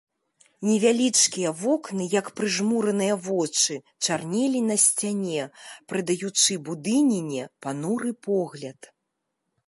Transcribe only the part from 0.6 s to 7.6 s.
Невялічкія вокны, як прыжмураныя вочы, чарнелі на сцяне, прыдаючы будыніне